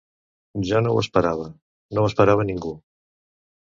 [0.69, 1.47] Jo no ho esperava,
[1.95, 2.77] no ho esperava ningú.